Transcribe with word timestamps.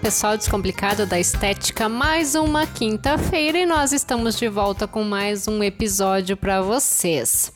Pessoal 0.00 0.36
descomplicado 0.36 1.06
da 1.06 1.18
estética, 1.18 1.88
mais 1.88 2.34
uma 2.34 2.66
quinta-feira 2.66 3.58
e 3.58 3.66
nós 3.66 3.92
estamos 3.92 4.36
de 4.36 4.48
volta 4.48 4.86
com 4.86 5.02
mais 5.02 5.48
um 5.48 5.62
episódio 5.62 6.36
para 6.36 6.60
vocês. 6.60 7.52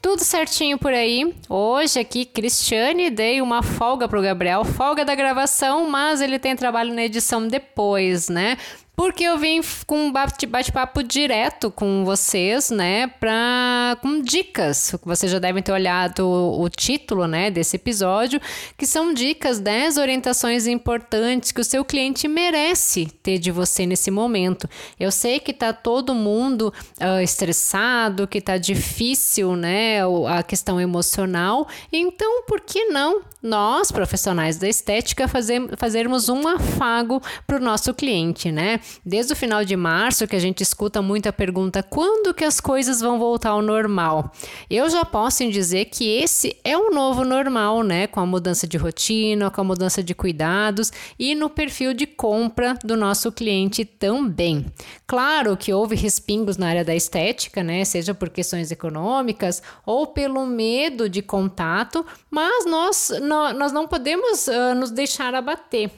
Tudo 0.00 0.24
certinho 0.24 0.78
por 0.78 0.92
aí. 0.92 1.34
Hoje 1.48 2.00
aqui, 2.00 2.24
Cristiane, 2.24 3.10
dei 3.10 3.42
uma 3.42 3.62
folga 3.62 4.08
pro 4.08 4.22
Gabriel, 4.22 4.64
folga 4.64 5.04
da 5.04 5.14
gravação, 5.14 5.88
mas 5.88 6.20
ele 6.20 6.38
tem 6.38 6.56
trabalho 6.56 6.94
na 6.94 7.04
edição 7.04 7.46
depois, 7.46 8.28
né? 8.28 8.56
porque 9.00 9.24
eu 9.24 9.38
vim 9.38 9.62
com 9.86 10.08
um 10.08 10.12
bate-papo 10.12 11.02
direto 11.02 11.70
com 11.70 12.04
vocês, 12.04 12.70
né, 12.70 13.06
pra, 13.06 13.96
com 14.02 14.20
dicas. 14.20 14.94
Vocês 15.02 15.32
já 15.32 15.38
devem 15.38 15.62
ter 15.62 15.72
olhado 15.72 16.28
o, 16.28 16.68
título, 16.68 17.26
né, 17.26 17.50
desse 17.50 17.76
episódio, 17.76 18.38
que 18.76 18.84
são 18.84 19.14
dicas, 19.14 19.58
10 19.58 19.96
orientações 19.96 20.66
importantes 20.66 21.50
que 21.50 21.62
o 21.62 21.64
seu 21.64 21.82
cliente 21.82 22.28
merece 22.28 23.06
ter 23.22 23.38
de 23.38 23.50
você 23.50 23.86
nesse 23.86 24.10
momento. 24.10 24.68
Eu 24.98 25.10
sei 25.10 25.40
que 25.40 25.54
tá 25.54 25.72
todo 25.72 26.14
mundo 26.14 26.70
uh, 27.00 27.22
estressado, 27.22 28.28
que 28.28 28.38
tá 28.38 28.58
difícil, 28.58 29.56
né, 29.60 30.00
a 30.28 30.42
questão 30.42 30.80
emocional, 30.80 31.68
então 31.92 32.42
por 32.42 32.60
que 32.60 32.86
não 32.86 33.22
nós, 33.42 33.90
profissionais 33.90 34.58
da 34.58 34.68
estética, 34.68 35.26
fazer, 35.26 35.62
fazermos 35.78 36.28
um 36.28 36.46
afago 36.46 37.22
para 37.46 37.56
o 37.56 37.60
nosso 37.60 37.94
cliente, 37.94 38.52
né? 38.52 38.80
Desde 39.04 39.32
o 39.32 39.36
final 39.36 39.64
de 39.64 39.76
março 39.76 40.26
que 40.26 40.36
a 40.36 40.40
gente 40.40 40.62
escuta 40.62 41.00
muita 41.00 41.32
pergunta 41.32 41.82
quando 41.82 42.34
que 42.34 42.44
as 42.44 42.60
coisas 42.60 43.00
vão 43.00 43.18
voltar 43.18 43.50
ao 43.50 43.62
normal. 43.62 44.30
Eu 44.68 44.90
já 44.90 45.04
posso 45.04 45.48
dizer 45.50 45.86
que 45.86 46.06
esse 46.06 46.56
é 46.62 46.76
o 46.76 46.90
novo 46.90 47.24
normal, 47.24 47.82
né? 47.82 48.06
Com 48.06 48.20
a 48.20 48.26
mudança 48.26 48.66
de 48.66 48.76
rotina, 48.76 49.50
com 49.50 49.60
a 49.62 49.64
mudança 49.64 50.02
de 50.02 50.14
cuidados 50.14 50.92
e 51.18 51.34
no 51.34 51.48
perfil 51.48 51.94
de 51.94 52.06
compra 52.06 52.76
do 52.84 52.96
nosso 52.96 53.32
cliente 53.32 53.84
também. 53.84 54.66
Claro 55.06 55.56
que 55.56 55.72
houve 55.72 55.96
respingos 55.96 56.58
na 56.58 56.68
área 56.68 56.84
da 56.84 56.94
estética, 56.94 57.62
né? 57.62 57.84
Seja 57.86 58.12
por 58.12 58.28
questões 58.28 58.70
econômicas 58.70 59.49
ou 59.84 60.06
pelo 60.06 60.46
medo 60.46 61.08
de 61.08 61.22
contato, 61.22 62.04
mas 62.30 62.66
nós, 62.66 63.10
nós 63.20 63.72
não 63.72 63.88
podemos 63.88 64.46
uh, 64.46 64.74
nos 64.74 64.90
deixar 64.90 65.34
abater 65.34 65.90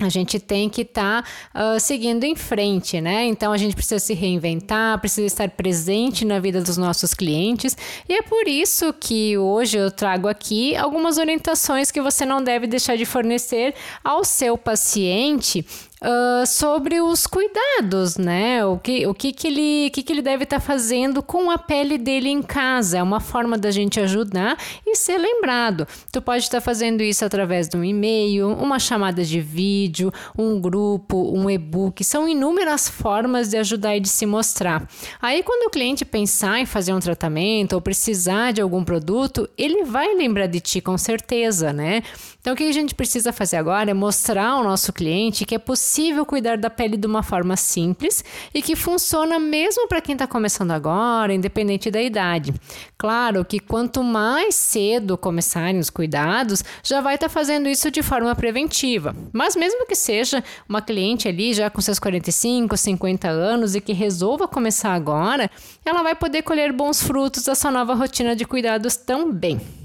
a 0.00 0.08
gente 0.08 0.40
tem 0.40 0.68
que 0.68 0.82
estar 0.82 1.22
tá, 1.22 1.76
uh, 1.76 1.78
seguindo 1.78 2.24
em 2.24 2.34
frente, 2.34 3.00
né? 3.00 3.26
Então 3.26 3.52
a 3.52 3.56
gente 3.56 3.76
precisa 3.76 4.00
se 4.00 4.12
reinventar, 4.12 4.98
precisa 4.98 5.26
estar 5.26 5.48
presente 5.50 6.24
na 6.24 6.40
vida 6.40 6.60
dos 6.60 6.76
nossos 6.76 7.14
clientes, 7.14 7.76
e 8.08 8.14
é 8.14 8.22
por 8.22 8.48
isso 8.48 8.92
que 8.92 9.38
hoje 9.38 9.78
eu 9.78 9.90
trago 9.92 10.26
aqui 10.26 10.74
algumas 10.76 11.16
orientações 11.16 11.92
que 11.92 12.00
você 12.00 12.26
não 12.26 12.42
deve 12.42 12.66
deixar 12.66 12.96
de 12.96 13.04
fornecer 13.04 13.74
ao 14.02 14.24
seu 14.24 14.58
paciente 14.58 15.64
uh, 16.04 16.46
sobre 16.46 17.00
os 17.00 17.26
cuidados, 17.26 18.16
né? 18.16 18.64
O 18.64 18.78
que, 18.78 19.06
o 19.06 19.14
que, 19.14 19.32
que, 19.32 19.46
ele, 19.46 19.90
que, 19.90 20.02
que 20.02 20.12
ele 20.12 20.22
deve 20.22 20.44
estar 20.44 20.60
tá 20.60 20.60
fazendo 20.60 21.22
com 21.22 21.50
a 21.50 21.56
pele 21.56 21.96
dele 21.96 22.28
em 22.28 22.42
casa. 22.42 22.98
É 22.98 23.02
uma 23.02 23.20
forma 23.20 23.56
da 23.56 23.70
gente 23.70 23.98
ajudar 23.98 24.58
e 24.86 24.94
ser 24.94 25.18
lembrado. 25.18 25.88
Tu 26.12 26.20
pode 26.20 26.44
estar 26.44 26.58
tá 26.58 26.60
fazendo 26.60 27.02
isso 27.02 27.24
através 27.24 27.68
de 27.68 27.76
um 27.76 27.84
e-mail, 27.84 28.48
uma 28.48 28.78
chamada 28.78 29.24
de 29.24 29.40
vídeo, 29.40 30.12
um 30.36 30.60
grupo, 30.60 31.32
um 31.34 31.48
e-book. 31.48 32.04
São 32.04 32.28
inúmeras 32.28 32.88
formas 32.88 33.48
de 33.48 33.56
ajudar 33.56 33.96
e 33.96 34.00
de 34.00 34.08
se 34.08 34.26
mostrar. 34.26 34.86
Aí, 35.20 35.42
quando 35.42 35.66
o 35.66 35.70
cliente 35.70 36.04
pensar 36.04 36.60
em 36.60 36.66
fazer 36.66 36.92
um 36.92 37.00
tratamento 37.00 37.72
ou 37.72 37.80
precisar 37.80 38.52
de 38.52 38.60
algum 38.60 38.84
produto, 38.84 39.48
ele 39.56 39.84
vai 39.84 40.14
lembrar 40.14 40.46
de 40.46 40.60
ti 40.60 40.80
com 40.80 40.98
certeza, 40.98 41.72
né? 41.72 42.02
Então, 42.40 42.52
o 42.52 42.56
que 42.56 42.64
a 42.64 42.72
gente 42.72 42.94
precisa 42.94 43.32
fazer 43.32 43.56
agora 43.56 43.90
é 43.90 43.94
mostrar 43.94 44.48
ao 44.48 44.62
nosso 44.64 44.92
cliente 44.92 45.46
que 45.46 45.54
é 45.54 45.58
possível 45.58 45.93
cuidar 46.26 46.56
da 46.58 46.70
pele 46.70 46.96
de 46.96 47.06
uma 47.06 47.22
forma 47.22 47.56
simples 47.56 48.24
e 48.52 48.60
que 48.60 48.74
funciona 48.74 49.38
mesmo 49.38 49.86
para 49.86 50.00
quem 50.00 50.14
está 50.14 50.26
começando 50.26 50.70
agora, 50.70 51.32
independente 51.32 51.90
da 51.90 52.02
idade. 52.02 52.52
Claro 52.98 53.44
que 53.44 53.58
quanto 53.58 54.02
mais 54.02 54.54
cedo 54.54 55.16
começarem 55.16 55.78
os 55.78 55.90
cuidados, 55.90 56.64
já 56.82 57.00
vai 57.00 57.14
estar 57.14 57.28
tá 57.28 57.32
fazendo 57.32 57.68
isso 57.68 57.90
de 57.90 58.02
forma 58.02 58.34
preventiva. 58.34 59.14
Mas 59.32 59.54
mesmo 59.56 59.86
que 59.86 59.94
seja 59.94 60.42
uma 60.68 60.82
cliente 60.82 61.28
ali 61.28 61.54
já 61.54 61.70
com 61.70 61.80
seus 61.80 61.98
45, 61.98 62.76
50 62.76 63.28
anos 63.28 63.74
e 63.74 63.80
que 63.80 63.92
resolva 63.92 64.48
começar 64.48 64.94
agora, 64.94 65.50
ela 65.84 66.02
vai 66.02 66.14
poder 66.14 66.42
colher 66.42 66.72
bons 66.72 67.02
frutos 67.02 67.44
da 67.44 67.54
sua 67.54 67.70
nova 67.70 67.94
rotina 67.94 68.34
de 68.34 68.44
cuidados 68.44 68.96
também. 68.96 69.83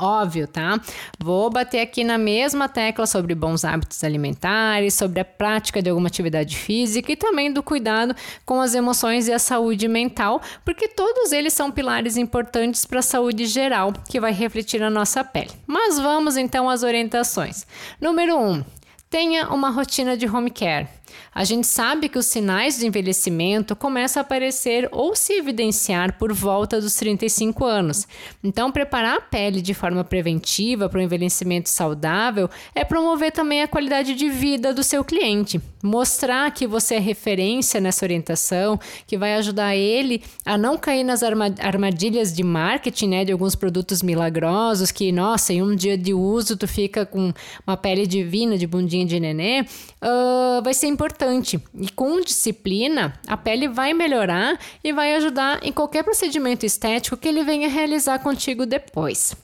Óbvio, 0.00 0.48
tá? 0.48 0.80
Vou 1.18 1.50
bater 1.50 1.80
aqui 1.80 2.02
na 2.02 2.16
mesma 2.16 2.70
tecla 2.70 3.06
sobre 3.06 3.34
bons 3.34 3.66
hábitos 3.66 4.02
alimentares, 4.02 4.94
sobre 4.94 5.20
a 5.20 5.24
prática 5.26 5.82
de 5.82 5.90
alguma 5.90 6.08
atividade 6.08 6.56
física 6.56 7.12
e 7.12 7.16
também 7.16 7.52
do 7.52 7.62
cuidado 7.62 8.16
com 8.46 8.62
as 8.62 8.74
emoções 8.74 9.28
e 9.28 9.32
a 9.32 9.38
saúde 9.38 9.86
mental, 9.88 10.40
porque 10.64 10.88
todos 10.88 11.32
eles 11.32 11.52
são 11.52 11.70
pilares 11.70 12.16
importantes 12.16 12.86
para 12.86 13.00
a 13.00 13.02
saúde 13.02 13.44
geral 13.44 13.92
que 14.08 14.18
vai 14.18 14.32
refletir 14.32 14.80
na 14.80 14.88
nossa 14.88 15.22
pele. 15.22 15.50
Mas 15.66 15.98
vamos 15.98 16.38
então 16.38 16.70
às 16.70 16.82
orientações. 16.82 17.66
Número 18.00 18.38
1. 18.38 18.50
Um, 18.50 18.64
tenha 19.10 19.48
uma 19.50 19.68
rotina 19.68 20.16
de 20.16 20.26
home 20.26 20.50
care. 20.50 20.88
A 21.34 21.44
gente 21.44 21.66
sabe 21.66 22.08
que 22.08 22.18
os 22.18 22.26
sinais 22.26 22.78
de 22.78 22.86
envelhecimento 22.86 23.76
começam 23.76 24.20
a 24.20 24.24
aparecer 24.24 24.88
ou 24.92 25.14
se 25.14 25.34
evidenciar 25.34 26.18
por 26.18 26.32
volta 26.32 26.80
dos 26.80 26.94
35 26.94 27.64
anos. 27.64 28.06
Então, 28.42 28.70
preparar 28.70 29.18
a 29.18 29.20
pele 29.20 29.60
de 29.62 29.74
forma 29.74 30.04
preventiva 30.04 30.88
para 30.88 30.98
o 30.98 31.02
envelhecimento 31.02 31.68
saudável 31.68 32.48
é 32.74 32.84
promover 32.84 33.32
também 33.32 33.62
a 33.62 33.68
qualidade 33.68 34.14
de 34.14 34.28
vida 34.28 34.74
do 34.74 34.82
seu 34.82 35.04
cliente. 35.04 35.60
Mostrar 35.82 36.50
que 36.50 36.66
você 36.66 36.96
é 36.96 36.98
referência 36.98 37.80
nessa 37.80 38.04
orientação, 38.04 38.78
que 39.06 39.16
vai 39.16 39.34
ajudar 39.34 39.74
ele 39.74 40.22
a 40.44 40.58
não 40.58 40.76
cair 40.76 41.04
nas 41.04 41.22
armadilhas 41.22 42.32
de 42.32 42.42
marketing, 42.42 43.08
né, 43.08 43.24
de 43.24 43.32
alguns 43.32 43.54
produtos 43.54 44.02
milagrosos 44.02 44.90
que, 44.90 45.10
nossa, 45.10 45.52
em 45.52 45.62
um 45.62 45.74
dia 45.74 45.96
de 45.96 46.12
uso 46.12 46.56
tu 46.56 46.68
fica 46.68 47.06
com 47.06 47.32
uma 47.66 47.76
pele 47.76 48.06
divina, 48.06 48.58
de 48.58 48.66
bundinha 48.66 49.06
de 49.06 49.18
nenê, 49.18 49.62
uh, 49.62 50.62
vai 50.62 50.74
ser 50.74 50.86
importante. 51.00 51.58
E 51.74 51.88
com 51.88 52.20
disciplina, 52.20 53.14
a 53.26 53.34
pele 53.34 53.66
vai 53.66 53.94
melhorar 53.94 54.60
e 54.84 54.92
vai 54.92 55.14
ajudar 55.14 55.58
em 55.62 55.72
qualquer 55.72 56.04
procedimento 56.04 56.66
estético 56.66 57.16
que 57.16 57.26
ele 57.26 57.42
venha 57.42 57.70
realizar 57.70 58.18
contigo 58.18 58.66
depois. 58.66 59.34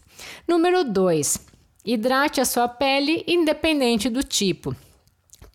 Número 0.47 0.84
2. 0.84 1.39
Hidrate 1.83 2.43
a 2.43 2.45
sua 2.45 2.69
pele 2.69 3.25
independente 3.27 4.11
do 4.11 4.22
tipo 4.22 4.77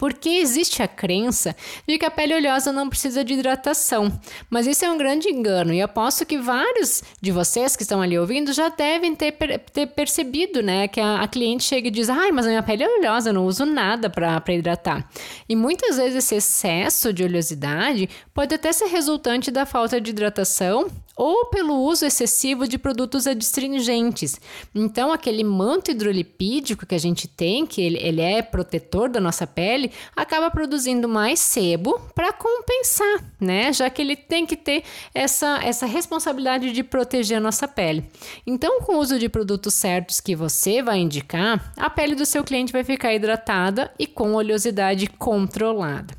porque 0.02 0.30
existe 0.30 0.82
a 0.82 0.88
crença 0.88 1.56
de 1.88 1.96
que 1.96 2.06
a 2.06 2.10
pele 2.10 2.34
oleosa 2.34 2.74
não 2.74 2.90
precisa 2.90 3.24
de 3.24 3.36
hidratação. 3.36 4.12
Mas 4.50 4.66
isso 4.66 4.84
é 4.84 4.90
um 4.90 4.98
grande 4.98 5.30
engano 5.30 5.72
e 5.72 5.80
aposto 5.80 6.26
que 6.26 6.40
vários 6.40 7.04
de 7.22 7.32
vocês 7.32 7.76
que 7.76 7.84
estão 7.84 8.02
ali 8.02 8.18
ouvindo 8.18 8.52
já 8.52 8.70
devem 8.70 9.14
ter, 9.14 9.32
ter 9.72 9.86
percebido, 9.86 10.64
né, 10.64 10.88
que 10.88 11.00
a, 11.00 11.22
a, 11.22 11.28
cliente 11.28 11.66
chega 11.66 11.88
e 11.88 11.92
diz: 11.92 12.10
"Ai, 12.10 12.32
mas 12.32 12.48
a 12.48 12.50
minha 12.50 12.64
pele 12.64 12.84
é 12.84 12.90
oleosa, 12.90 13.30
eu 13.30 13.34
não 13.36 13.46
uso 13.46 13.64
nada 13.64 14.10
para 14.10 14.44
hidratar". 14.52 15.08
E 15.48 15.56
muitas 15.56 15.98
vezes 15.98 16.16
esse 16.16 16.34
excesso 16.34 17.14
de 17.14 17.24
oleosidade 17.24 18.10
pode 18.34 18.56
até 18.56 18.74
ser 18.74 18.88
resultante 18.88 19.52
da 19.52 19.68
falta 19.68 20.02
de 20.02 20.10
hidratação 20.10 20.90
ou 21.16 21.46
pelo 21.46 21.76
uso 21.76 22.04
excessivo 22.04 22.68
de 22.68 22.80
produtos 22.80 23.28
adstringentes. 23.28 24.40
Então, 24.74 25.12
aquele 25.12 25.44
manto 25.44 25.92
hidrolipídico 25.92 26.84
que 26.84 26.96
a 26.96 27.00
gente 27.00 27.28
tem, 27.28 27.64
que 27.64 27.80
ele, 27.80 28.00
ele 28.00 28.22
é 28.22 28.42
protetor 28.42 29.08
da 29.08 29.20
nossa 29.20 29.46
pele, 29.46 29.91
acaba 30.16 30.50
produzindo 30.50 31.08
mais 31.08 31.40
sebo 31.40 32.00
para 32.16 32.34
compensar, 32.34 33.24
né? 33.40 33.72
Já 33.74 33.90
que 33.90 34.02
ele 34.02 34.16
tem 34.16 34.46
que 34.46 34.56
ter 34.56 34.84
essa, 35.14 35.60
essa 35.64 35.86
responsabilidade 35.86 36.72
de 36.72 36.84
proteger 36.84 37.38
a 37.38 37.42
nossa 37.42 37.68
pele. 37.68 38.06
Então, 38.46 38.82
com 38.82 38.96
o 38.96 39.00
uso 39.00 39.18
de 39.20 39.30
produtos 39.30 39.74
certos 39.74 40.20
que 40.20 40.36
você 40.36 40.82
vai 40.82 41.00
indicar, 41.00 41.74
a 41.78 41.90
pele 41.90 42.16
do 42.16 42.26
seu 42.26 42.44
cliente 42.44 42.74
vai 42.74 42.84
ficar 42.84 43.14
hidratada 43.14 43.92
e 43.98 44.08
com 44.08 44.34
oleosidade 44.34 45.08
controlada. 45.08 46.14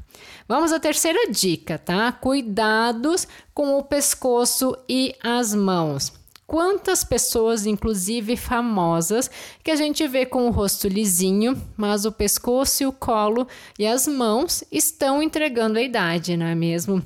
Vamos 0.48 0.72
à 0.72 0.78
terceira 0.78 1.30
dica, 1.30 1.78
tá? 1.78 2.12
Cuidados 2.12 3.26
com 3.54 3.78
o 3.78 3.82
pescoço 3.82 4.76
e 4.88 5.14
as 5.22 5.54
mãos. 5.54 6.21
Quantas 6.52 7.02
pessoas, 7.02 7.64
inclusive 7.64 8.36
famosas, 8.36 9.30
que 9.64 9.70
a 9.70 9.74
gente 9.74 10.06
vê 10.06 10.26
com 10.26 10.46
o 10.46 10.50
rosto 10.50 10.86
lisinho, 10.86 11.58
mas 11.78 12.04
o 12.04 12.12
pescoço 12.12 12.82
e 12.82 12.86
o 12.86 12.92
colo 12.92 13.48
e 13.78 13.86
as 13.86 14.06
mãos 14.06 14.62
estão 14.70 15.22
entregando 15.22 15.78
a 15.78 15.82
idade, 15.82 16.36
não 16.36 16.44
é 16.44 16.54
mesmo? 16.54 17.02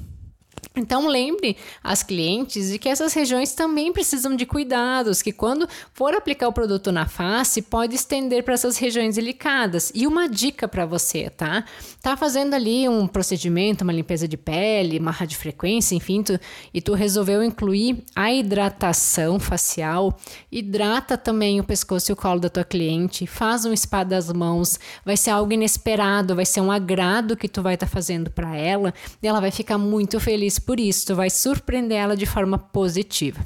Então 0.75 1.07
lembre 1.07 1.57
as 1.83 2.03
clientes 2.03 2.71
de 2.71 2.79
que 2.79 2.89
essas 2.89 3.15
regiões 3.15 3.55
também 3.55 3.93
precisam 3.93 4.37
de 4.37 4.45
cuidados, 4.45 5.23
que 5.23 5.33
quando 5.33 5.69
for 5.93 6.15
aplicar 6.15 6.49
o 6.49 6.53
produto 6.53 6.93
na 6.93 7.07
face, 7.07 7.63
pode 7.63 7.95
estender 7.95 8.43
para 8.43 8.55
essas 8.55 8.77
regiões 8.77 9.17
delicadas. 9.17 9.91
E 9.95 10.07
uma 10.07 10.29
dica 10.29 10.69
para 10.69 10.85
você, 10.85 11.31
tá? 11.31 11.65
Tá 12.03 12.17
fazendo 12.17 12.55
ali 12.55 12.89
um 12.89 13.07
procedimento, 13.07 13.85
uma 13.85 13.93
limpeza 13.93 14.29
de 14.29 14.37
pele, 14.37 14.99
uma 14.99 15.11
radiofrequência, 15.11 15.95
enfim, 15.95 16.23
tu, 16.23 16.39
e 16.73 16.81
tu 16.81 16.95
resolveu 16.95 17.43
incluir 17.43 18.05
a 18.15 18.33
hidratação 18.33 19.41
facial, 19.41 20.19
hidrata 20.53 21.17
também 21.17 21.59
o 21.59 21.65
pescoço 21.65 22.11
e 22.11 22.15
o 22.15 22.17
colo 22.17 22.41
da 22.41 22.49
tua 22.49 22.65
cliente, 22.65 23.27
faz 23.27 23.65
um 23.65 23.75
spa 23.75 24.05
das 24.05 24.31
mãos, 24.33 24.79
vai 25.05 25.17
ser 25.17 25.31
algo 25.31 25.53
inesperado, 25.53 26.37
vai 26.37 26.45
ser 26.45 26.61
um 26.61 26.71
agrado 26.71 27.37
que 27.37 27.49
tu 27.49 27.63
vai 27.63 27.75
estar 27.75 27.87
tá 27.87 27.93
fazendo 27.93 28.31
para 28.31 28.55
ela, 28.57 28.93
e 29.23 29.27
ela 29.27 29.41
vai 29.41 29.51
ficar 29.51 29.79
muito 29.79 30.21
feliz 30.21 30.56
por 30.59 30.79
isso, 30.79 31.15
vai 31.15 31.31
surpreender 31.31 31.99
ela 31.99 32.17
de 32.17 32.27
forma 32.27 32.59
positiva. 32.59 33.45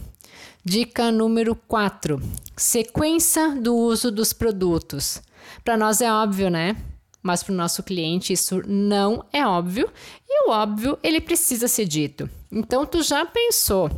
Dica 0.64 1.10
número 1.10 1.54
4: 1.54 2.20
sequência 2.56 3.54
do 3.54 3.74
uso 3.74 4.10
dos 4.10 4.32
produtos. 4.32 5.22
Para 5.64 5.76
nós 5.76 6.00
é 6.00 6.12
óbvio, 6.12 6.50
né? 6.50 6.76
Mas 7.22 7.42
para 7.42 7.52
o 7.52 7.56
nosso 7.56 7.82
cliente 7.82 8.32
isso 8.32 8.62
não 8.66 9.24
é 9.32 9.46
óbvio 9.46 9.90
e 10.28 10.48
o 10.48 10.50
óbvio 10.50 10.98
ele 11.02 11.20
precisa 11.20 11.68
ser 11.68 11.86
dito. 11.86 12.28
Então 12.50 12.86
tu 12.86 13.02
já 13.02 13.26
pensou 13.26 13.90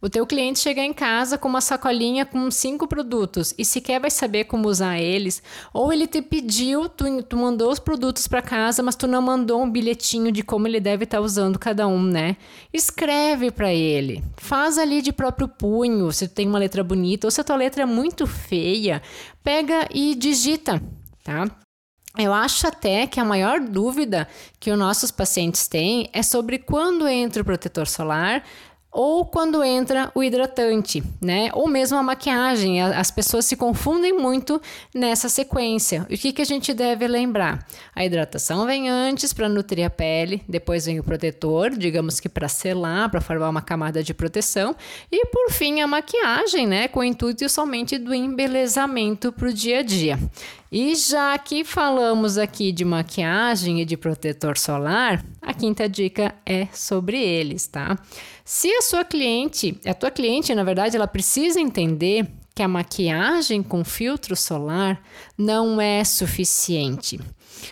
o 0.00 0.08
teu 0.08 0.24
cliente 0.24 0.60
chega 0.60 0.80
em 0.80 0.92
casa 0.92 1.36
com 1.36 1.48
uma 1.48 1.60
sacolinha 1.60 2.24
com 2.24 2.50
cinco 2.50 2.86
produtos 2.86 3.52
e 3.58 3.64
sequer 3.64 4.00
vai 4.00 4.10
saber 4.10 4.44
como 4.44 4.68
usar 4.68 4.98
eles, 4.98 5.42
ou 5.72 5.92
ele 5.92 6.06
te 6.06 6.22
pediu, 6.22 6.88
tu, 6.88 7.04
tu 7.24 7.36
mandou 7.36 7.72
os 7.72 7.80
produtos 7.80 8.28
para 8.28 8.40
casa, 8.40 8.82
mas 8.82 8.94
tu 8.94 9.08
não 9.08 9.20
mandou 9.20 9.60
um 9.60 9.70
bilhetinho 9.70 10.30
de 10.30 10.42
como 10.42 10.68
ele 10.68 10.78
deve 10.78 11.02
estar 11.02 11.18
tá 11.18 11.22
usando 11.22 11.58
cada 11.58 11.88
um, 11.88 12.02
né? 12.02 12.36
Escreve 12.72 13.50
para 13.50 13.72
ele, 13.74 14.22
faz 14.36 14.78
ali 14.78 15.02
de 15.02 15.12
próprio 15.12 15.48
punho, 15.48 16.12
se 16.12 16.28
tu 16.28 16.34
tem 16.34 16.46
uma 16.46 16.58
letra 16.58 16.84
bonita 16.84 17.26
ou 17.26 17.30
se 17.30 17.40
a 17.40 17.44
tua 17.44 17.56
letra 17.56 17.82
é 17.82 17.86
muito 17.86 18.26
feia, 18.26 19.02
pega 19.42 19.88
e 19.92 20.14
digita, 20.14 20.80
tá? 21.24 21.44
Eu 22.16 22.32
acho 22.32 22.66
até 22.66 23.06
que 23.06 23.20
a 23.20 23.24
maior 23.24 23.60
dúvida 23.60 24.26
que 24.58 24.72
os 24.72 24.78
nossos 24.78 25.10
pacientes 25.10 25.68
têm 25.68 26.08
é 26.12 26.22
sobre 26.22 26.58
quando 26.58 27.06
entra 27.06 27.42
o 27.42 27.44
protetor 27.44 27.86
solar, 27.86 28.42
ou 29.00 29.24
quando 29.24 29.62
entra 29.62 30.10
o 30.12 30.24
hidratante, 30.24 31.04
né? 31.22 31.50
Ou 31.52 31.68
mesmo 31.68 31.96
a 31.96 32.02
maquiagem. 32.02 32.82
As 32.82 33.12
pessoas 33.12 33.44
se 33.44 33.54
confundem 33.54 34.12
muito 34.12 34.60
nessa 34.92 35.28
sequência. 35.28 36.04
O 36.10 36.18
que, 36.18 36.32
que 36.32 36.42
a 36.42 36.44
gente 36.44 36.74
deve 36.74 37.06
lembrar? 37.06 37.64
A 37.94 38.04
hidratação 38.04 38.66
vem 38.66 38.90
antes 38.90 39.32
para 39.32 39.48
nutrir 39.48 39.86
a 39.86 39.90
pele, 39.90 40.42
depois 40.48 40.86
vem 40.86 40.98
o 40.98 41.04
protetor, 41.04 41.70
digamos 41.70 42.18
que 42.18 42.28
para 42.28 42.48
selar, 42.48 43.08
para 43.08 43.20
formar 43.20 43.50
uma 43.50 43.62
camada 43.62 44.02
de 44.02 44.12
proteção, 44.12 44.74
e 45.12 45.26
por 45.26 45.52
fim 45.52 45.80
a 45.80 45.86
maquiagem, 45.86 46.66
né? 46.66 46.88
Com 46.88 46.98
o 46.98 47.04
intuito 47.04 47.48
somente 47.48 47.98
do 47.98 48.12
embelezamento 48.12 49.30
para 49.30 49.48
o 49.48 49.52
dia 49.52 49.78
a 49.78 49.82
dia. 49.82 50.18
E 50.70 50.94
já 50.96 51.38
que 51.38 51.64
falamos 51.64 52.36
aqui 52.36 52.72
de 52.72 52.84
maquiagem 52.84 53.80
e 53.80 53.86
de 53.86 53.96
protetor 53.96 54.58
solar, 54.58 55.24
a 55.40 55.54
quinta 55.54 55.88
dica 55.88 56.34
é 56.44 56.66
sobre 56.74 57.22
eles, 57.22 57.66
tá? 57.66 57.96
Se 58.50 58.66
a 58.72 58.80
sua 58.80 59.04
cliente, 59.04 59.78
a 59.84 59.92
tua 59.92 60.10
cliente, 60.10 60.54
na 60.54 60.64
verdade, 60.64 60.96
ela 60.96 61.06
precisa 61.06 61.60
entender 61.60 62.26
que 62.58 62.62
a 62.64 62.66
maquiagem 62.66 63.62
com 63.62 63.84
filtro 63.84 64.34
solar 64.34 65.00
não 65.38 65.80
é 65.80 66.02
suficiente. 66.02 67.20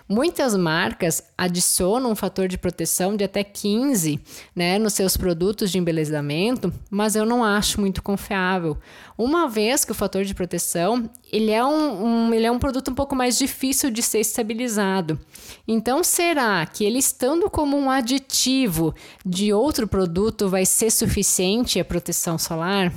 Muitas 0.08 0.54
marcas 0.54 1.24
adicionam 1.36 2.12
um 2.12 2.14
fator 2.14 2.46
de 2.46 2.56
proteção 2.56 3.16
de 3.16 3.24
até 3.24 3.42
15 3.42 4.20
né, 4.54 4.78
nos 4.78 4.92
seus 4.92 5.16
produtos 5.16 5.72
de 5.72 5.78
embelezamento, 5.78 6.72
mas 6.88 7.16
eu 7.16 7.26
não 7.26 7.42
acho 7.42 7.80
muito 7.80 8.00
confiável. 8.00 8.78
Uma 9.18 9.48
vez 9.48 9.84
que 9.84 9.90
o 9.90 9.94
fator 9.94 10.24
de 10.24 10.34
proteção 10.34 11.10
ele 11.32 11.50
é 11.50 11.64
um, 11.64 12.06
um, 12.06 12.32
ele 12.32 12.46
é 12.46 12.50
um 12.50 12.58
produto 12.60 12.92
um 12.92 12.94
pouco 12.94 13.16
mais 13.16 13.36
difícil 13.36 13.90
de 13.90 14.04
ser 14.04 14.20
estabilizado. 14.20 15.18
Então, 15.66 16.04
será 16.04 16.64
que 16.64 16.84
ele 16.84 17.00
estando 17.00 17.50
como 17.50 17.76
um 17.76 17.90
aditivo 17.90 18.94
de 19.24 19.52
outro 19.52 19.88
produto 19.88 20.48
vai 20.48 20.64
ser 20.64 20.92
suficiente 20.92 21.80
a 21.80 21.84
proteção 21.84 22.38
solar? 22.38 22.92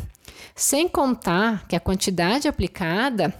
Sem 0.59 0.89
contar 0.89 1.65
que 1.69 1.75
a 1.75 1.79
quantidade 1.79 2.45
aplicada 2.45 3.33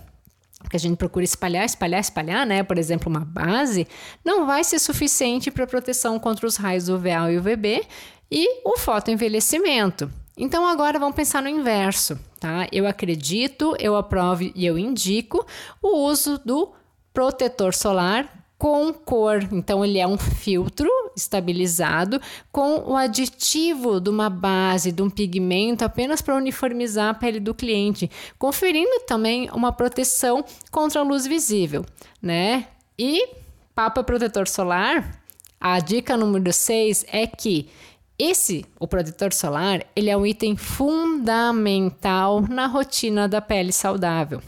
que 0.70 0.78
a 0.78 0.80
gente 0.80 0.96
procura 0.96 1.26
espalhar, 1.26 1.66
espalhar, 1.66 2.00
espalhar, 2.00 2.46
né? 2.46 2.64
Por 2.64 2.78
exemplo, 2.78 3.10
uma 3.10 3.26
base, 3.26 3.86
não 4.24 4.46
vai 4.46 4.64
ser 4.64 4.80
suficiente 4.80 5.52
para 5.52 5.68
proteção 5.68 6.18
contra 6.18 6.48
os 6.48 6.56
raios 6.56 6.88
UVA 6.88 7.30
e 7.30 7.38
UVB 7.38 7.88
e 8.32 8.62
o 8.64 8.78
fotoenvelhecimento. 8.78 10.10
Então 10.38 10.66
agora 10.66 10.98
vamos 10.98 11.14
pensar 11.14 11.44
no 11.44 11.50
inverso, 11.50 12.18
tá? 12.40 12.70
Eu 12.72 12.88
acredito, 12.88 13.76
eu 13.80 13.98
aprovo 13.98 14.44
e 14.56 14.66
eu 14.66 14.78
indico 14.78 15.46
o 15.82 15.98
uso 15.98 16.40
do 16.46 16.72
protetor 17.14 17.74
solar 17.74 18.39
com 18.60 18.94
cor. 18.94 19.48
Então, 19.54 19.84
ele 19.84 19.98
é 19.98 20.06
um 20.06 20.18
filtro 20.18 20.90
estabilizado 21.16 22.22
com 22.52 22.92
o 22.92 22.96
aditivo 22.96 24.02
de 24.02 24.10
uma 24.10 24.30
base, 24.30 24.92
de 24.92 25.02
um 25.02 25.10
pigmento, 25.10 25.86
apenas 25.86 26.22
para 26.22 26.36
uniformizar 26.36 27.10
a 27.10 27.14
pele 27.14 27.40
do 27.40 27.56
cliente, 27.56 28.12
conferindo 28.38 29.00
também 29.08 29.50
uma 29.54 29.72
proteção 29.72 30.44
contra 30.70 31.00
a 31.00 31.04
luz 31.04 31.26
visível, 31.26 31.86
né? 32.22 32.68
E 32.98 33.30
papa 33.74 34.04
protetor 34.04 34.46
solar, 34.46 35.24
a 35.60 35.80
dica 35.80 36.18
número 36.18 36.52
6 36.52 37.06
é 37.14 37.26
que 37.26 37.70
esse, 38.18 38.66
o 38.78 38.86
protetor 38.86 39.32
solar, 39.32 39.86
ele 39.96 40.10
é 40.10 40.18
um 40.18 40.26
item 40.26 40.58
fundamental 40.58 42.42
na 42.42 42.68
rotina 42.68 43.30
da 43.30 43.40
pele 43.40 43.72
saudável. 43.72 44.42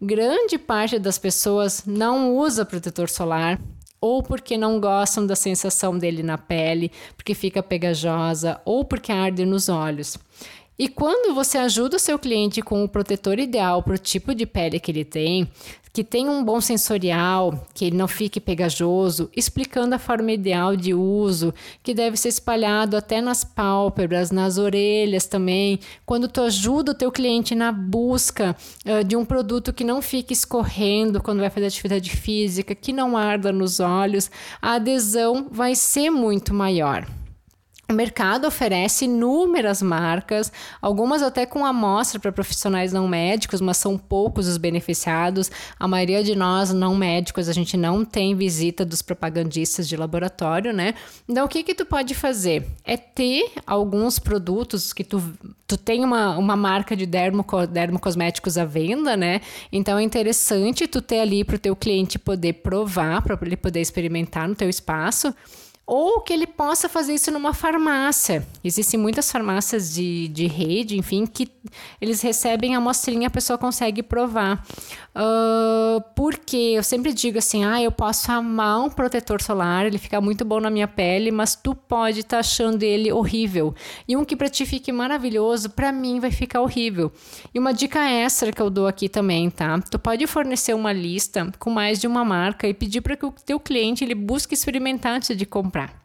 Grande 0.00 0.58
parte 0.58 0.98
das 0.98 1.18
pessoas 1.18 1.84
não 1.86 2.36
usa 2.36 2.66
protetor 2.66 3.08
solar 3.08 3.58
ou 3.98 4.22
porque 4.22 4.58
não 4.58 4.78
gostam 4.78 5.26
da 5.26 5.34
sensação 5.34 5.96
dele 5.96 6.22
na 6.22 6.36
pele, 6.36 6.92
porque 7.16 7.34
fica 7.34 7.62
pegajosa 7.62 8.60
ou 8.64 8.84
porque 8.84 9.10
arde 9.10 9.46
nos 9.46 9.70
olhos. 9.70 10.18
E 10.78 10.88
quando 10.88 11.34
você 11.34 11.56
ajuda 11.56 11.96
o 11.96 12.00
seu 12.00 12.18
cliente 12.18 12.60
com 12.60 12.84
o 12.84 12.88
protetor 12.88 13.38
ideal 13.38 13.82
para 13.82 13.94
o 13.94 13.98
tipo 13.98 14.34
de 14.34 14.44
pele 14.44 14.78
que 14.78 14.90
ele 14.90 15.04
tem, 15.06 15.48
que 15.96 16.04
tenha 16.04 16.30
um 16.30 16.44
bom 16.44 16.60
sensorial, 16.60 17.66
que 17.72 17.86
ele 17.86 17.96
não 17.96 18.06
fique 18.06 18.38
pegajoso, 18.38 19.30
explicando 19.34 19.94
a 19.94 19.98
forma 19.98 20.30
ideal 20.30 20.76
de 20.76 20.92
uso, 20.92 21.54
que 21.82 21.94
deve 21.94 22.18
ser 22.18 22.28
espalhado 22.28 22.98
até 22.98 23.22
nas 23.22 23.42
pálpebras, 23.42 24.30
nas 24.30 24.58
orelhas 24.58 25.24
também. 25.24 25.80
Quando 26.04 26.28
tu 26.28 26.42
ajuda 26.42 26.92
o 26.92 26.94
teu 26.94 27.10
cliente 27.10 27.54
na 27.54 27.72
busca 27.72 28.54
uh, 28.84 29.02
de 29.02 29.16
um 29.16 29.24
produto 29.24 29.72
que 29.72 29.84
não 29.84 30.02
fique 30.02 30.34
escorrendo 30.34 31.22
quando 31.22 31.40
vai 31.40 31.48
fazer 31.48 31.68
atividade 31.68 32.10
física, 32.10 32.74
que 32.74 32.92
não 32.92 33.16
arda 33.16 33.50
nos 33.50 33.80
olhos, 33.80 34.30
a 34.60 34.74
adesão 34.74 35.48
vai 35.50 35.74
ser 35.74 36.10
muito 36.10 36.52
maior. 36.52 37.06
O 37.88 37.92
mercado 37.92 38.48
oferece 38.48 39.04
inúmeras 39.04 39.80
marcas, 39.80 40.50
algumas 40.82 41.22
até 41.22 41.46
com 41.46 41.64
amostra 41.64 42.18
para 42.18 42.32
profissionais 42.32 42.92
não 42.92 43.06
médicos, 43.06 43.60
mas 43.60 43.76
são 43.76 43.96
poucos 43.96 44.48
os 44.48 44.56
beneficiados. 44.56 45.52
A 45.78 45.86
maioria 45.86 46.24
de 46.24 46.34
nós 46.34 46.72
não 46.72 46.96
médicos, 46.96 47.48
a 47.48 47.52
gente 47.52 47.76
não 47.76 48.04
tem 48.04 48.34
visita 48.34 48.84
dos 48.84 49.02
propagandistas 49.02 49.88
de 49.88 49.96
laboratório, 49.96 50.72
né? 50.72 50.94
Então, 51.28 51.46
o 51.46 51.48
que 51.48 51.62
que 51.62 51.76
tu 51.76 51.86
pode 51.86 52.12
fazer? 52.12 52.66
É 52.84 52.96
ter 52.96 53.52
alguns 53.64 54.18
produtos 54.18 54.92
que 54.92 55.04
tu, 55.04 55.22
tu 55.64 55.76
tem 55.76 56.04
uma, 56.04 56.36
uma 56.36 56.56
marca 56.56 56.96
de 56.96 57.06
dermo, 57.06 57.46
dermocosméticos 57.70 58.58
à 58.58 58.64
venda, 58.64 59.16
né? 59.16 59.40
Então, 59.70 59.96
é 59.96 60.02
interessante 60.02 60.88
tu 60.88 61.00
ter 61.00 61.20
ali 61.20 61.44
para 61.44 61.54
o 61.54 61.58
teu 61.58 61.76
cliente 61.76 62.18
poder 62.18 62.54
provar, 62.54 63.22
para 63.22 63.38
ele 63.42 63.56
poder 63.56 63.80
experimentar 63.80 64.48
no 64.48 64.56
teu 64.56 64.68
espaço 64.68 65.32
ou 65.86 66.20
que 66.20 66.32
ele 66.32 66.48
possa 66.48 66.88
fazer 66.88 67.14
isso 67.14 67.30
numa 67.30 67.54
farmácia. 67.54 68.44
Existem 68.64 68.98
muitas 68.98 69.30
farmácias 69.30 69.94
de, 69.94 70.26
de 70.28 70.48
rede, 70.48 70.98
enfim, 70.98 71.24
que 71.24 71.48
eles 72.00 72.20
recebem 72.22 72.74
a 72.74 72.78
amostrinha, 72.78 73.28
a 73.28 73.30
pessoa 73.30 73.56
consegue 73.56 74.02
provar. 74.02 74.66
Uh, 75.14 76.02
porque 76.14 76.56
eu 76.56 76.82
sempre 76.82 77.12
digo 77.12 77.38
assim: 77.38 77.64
ah, 77.64 77.80
eu 77.80 77.92
posso 77.92 78.30
amar 78.32 78.80
um 78.80 78.90
protetor 78.90 79.40
solar, 79.40 79.86
ele 79.86 79.96
fica 79.96 80.20
muito 80.20 80.44
bom 80.44 80.60
na 80.60 80.68
minha 80.68 80.88
pele, 80.88 81.30
mas 81.30 81.54
tu 81.54 81.74
pode 81.74 82.20
estar 82.20 82.36
tá 82.36 82.40
achando 82.40 82.82
ele 82.82 83.12
horrível. 83.12 83.72
E 84.08 84.16
um 84.16 84.24
que 84.24 84.34
para 84.34 84.48
ti 84.48 84.66
fique 84.66 84.90
maravilhoso, 84.90 85.70
para 85.70 85.92
mim 85.92 86.18
vai 86.18 86.32
ficar 86.32 86.60
horrível. 86.60 87.12
E 87.54 87.58
uma 87.58 87.72
dica 87.72 88.00
extra 88.10 88.50
que 88.50 88.60
eu 88.60 88.68
dou 88.68 88.88
aqui 88.88 89.08
também, 89.08 89.48
tá? 89.48 89.80
Tu 89.80 89.98
pode 89.98 90.26
fornecer 90.26 90.74
uma 90.74 90.92
lista 90.92 91.50
com 91.58 91.70
mais 91.70 92.00
de 92.00 92.06
uma 92.06 92.24
marca 92.24 92.66
e 92.66 92.74
pedir 92.74 93.00
para 93.00 93.16
que 93.16 93.24
o 93.24 93.30
teu 93.30 93.60
cliente 93.60 94.04
ele 94.04 94.14
busque 94.14 94.52
experimentar 94.52 95.14
antes 95.14 95.34
de 95.34 95.46
comprar 95.46 95.75
comprar. 95.76 96.02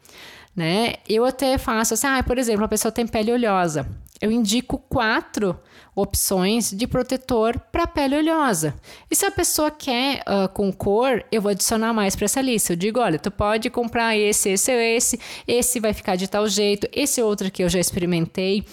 né? 0.54 0.96
Eu 1.08 1.24
até 1.24 1.58
faço 1.58 1.94
assim, 1.94 2.08
ah, 2.08 2.22
por 2.22 2.38
exemplo, 2.38 2.66
a 2.66 2.68
pessoa 2.68 2.92
tem 2.92 3.08
pele 3.08 3.32
oleosa. 3.32 3.88
Eu 4.20 4.30
indico 4.30 4.78
quatro 4.78 5.58
opções 5.96 6.72
de 6.72 6.86
protetor 6.86 7.58
para 7.72 7.88
pele 7.88 8.18
oleosa. 8.18 8.76
E 9.10 9.16
se 9.16 9.26
a 9.26 9.32
pessoa 9.32 9.72
quer 9.72 10.22
uh, 10.22 10.48
com 10.50 10.72
cor, 10.72 11.24
eu 11.32 11.42
vou 11.42 11.52
adicionar 11.52 11.94
mais 11.94 12.16
para 12.16 12.26
essa 12.26 12.42
lista. 12.42 12.74
Eu 12.74 12.78
digo, 12.78 13.00
olha, 13.00 13.18
tu 13.18 13.32
pode 13.32 13.70
comprar 13.70 14.16
esse, 14.16 14.50
esse, 14.50 14.72
esse, 14.72 15.20
esse 15.48 15.80
vai 15.80 15.94
ficar 15.94 16.16
de 16.16 16.28
tal 16.28 16.48
jeito, 16.48 16.88
esse 16.94 17.22
outro 17.22 17.50
que 17.50 17.64
eu 17.64 17.70
já 17.70 17.80
experimentei. 17.80 18.64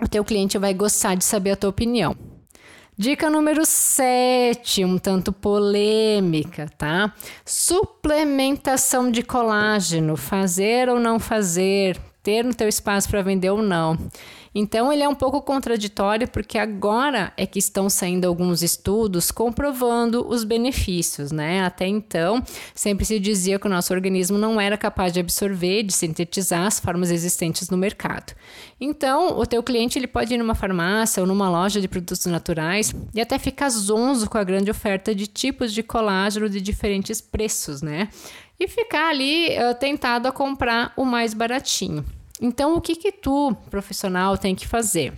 O 0.00 0.06
teu 0.06 0.24
cliente 0.24 0.56
vai 0.58 0.72
gostar 0.72 1.16
de 1.16 1.24
saber 1.24 1.52
a 1.52 1.56
tua 1.56 1.70
opinião. 1.70 2.16
Dica 3.00 3.30
número 3.30 3.64
7, 3.64 4.84
um 4.84 4.98
tanto 4.98 5.32
polêmica, 5.32 6.68
tá? 6.76 7.14
Suplementação 7.44 9.08
de 9.08 9.22
colágeno, 9.22 10.16
fazer 10.16 10.88
ou 10.88 10.98
não 10.98 11.20
fazer, 11.20 11.96
ter 12.22 12.44
no 12.44 12.54
teu 12.54 12.68
espaço 12.68 13.08
para 13.08 13.22
vender 13.22 13.50
ou 13.50 13.62
não. 13.62 13.98
Então 14.54 14.92
ele 14.92 15.02
é 15.02 15.08
um 15.08 15.14
pouco 15.14 15.40
contraditório 15.42 16.26
porque 16.28 16.58
agora 16.58 17.32
é 17.36 17.46
que 17.46 17.58
estão 17.58 17.88
saindo 17.88 18.26
alguns 18.26 18.62
estudos 18.62 19.30
comprovando 19.30 20.26
os 20.28 20.42
benefícios, 20.42 21.30
né? 21.30 21.64
Até 21.64 21.86
então, 21.86 22.42
sempre 22.74 23.04
se 23.04 23.20
dizia 23.20 23.58
que 23.58 23.66
o 23.66 23.70
nosso 23.70 23.92
organismo 23.92 24.36
não 24.36 24.60
era 24.60 24.76
capaz 24.76 25.12
de 25.12 25.20
absorver, 25.20 25.82
de 25.82 25.92
sintetizar 25.92 26.66
as 26.66 26.80
formas 26.80 27.10
existentes 27.10 27.70
no 27.70 27.76
mercado. 27.76 28.34
Então, 28.80 29.38
o 29.38 29.46
teu 29.46 29.62
cliente 29.62 29.98
ele 29.98 30.06
pode 30.06 30.34
ir 30.34 30.38
numa 30.38 30.54
farmácia 30.54 31.20
ou 31.20 31.26
numa 31.26 31.48
loja 31.48 31.80
de 31.80 31.88
produtos 31.88 32.26
naturais 32.26 32.94
e 33.14 33.20
até 33.20 33.38
ficar 33.38 33.68
zonzo 33.68 34.28
com 34.28 34.38
a 34.38 34.44
grande 34.44 34.70
oferta 34.70 35.14
de 35.14 35.26
tipos 35.26 35.72
de 35.72 35.82
colágeno 35.82 36.48
de 36.48 36.60
diferentes 36.60 37.20
preços, 37.20 37.82
né? 37.82 38.08
E 38.60 38.66
ficar 38.68 39.10
ali 39.10 39.50
uh, 39.50 39.74
tentado 39.78 40.26
a 40.28 40.32
comprar 40.32 40.92
o 40.96 41.04
mais 41.04 41.32
baratinho. 41.32 42.04
Então, 42.40 42.76
o 42.76 42.80
que 42.80 42.96
que 42.96 43.12
tu, 43.12 43.56
profissional, 43.70 44.36
tem 44.36 44.54
que 44.54 44.66
fazer? 44.66 45.12